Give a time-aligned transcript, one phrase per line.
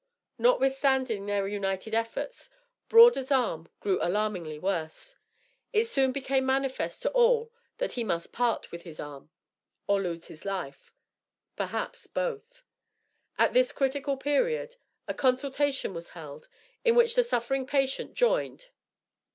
[0.39, 2.49] Notwithstanding their united efforts,
[2.89, 5.15] Broader's arm grew alarmingly worse.
[5.73, 9.29] It soon became manifest to all that he must part with his arm,
[9.85, 10.91] or lose his life;
[11.55, 12.63] perhaps both.
[13.37, 14.75] At this critical period,
[15.07, 16.49] a consultation was held,
[16.83, 18.69] in which the suffering patient joined.